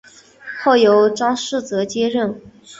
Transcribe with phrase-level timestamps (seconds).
[0.63, 2.41] 后由张世则接任。